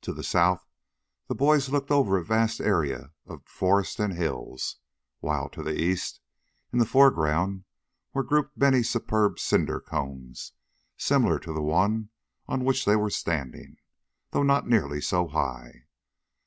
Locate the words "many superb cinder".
8.56-9.78